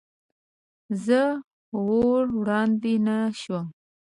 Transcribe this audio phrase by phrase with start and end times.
[1.05, 1.21] زه
[1.87, 3.65] ور وړاندې نه شوم.